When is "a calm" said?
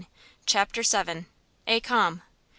1.67-2.23